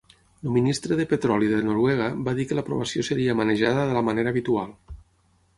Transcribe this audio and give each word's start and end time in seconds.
El 0.45 0.53
ministre 0.53 0.97
de 1.01 1.05
petroli 1.11 1.49
de 1.51 1.59
Noruega 1.67 2.07
va 2.29 2.35
dir 2.39 2.47
que 2.53 2.57
l'aprovació 2.61 3.05
seria 3.11 3.39
manejada 3.43 3.85
de 3.91 3.97
la 3.99 4.07
manera 4.09 4.35
habitual. 4.37 4.77